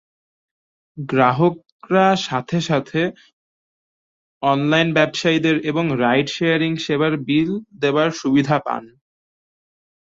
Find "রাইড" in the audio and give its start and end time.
6.01-6.27